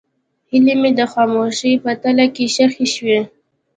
[0.49, 3.19] هیلې مې د خاموشۍ په تله کې ښخې شوې.